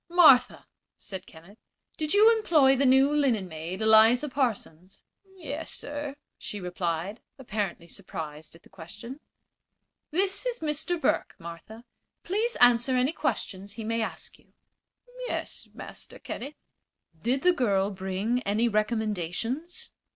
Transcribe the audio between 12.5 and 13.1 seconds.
answer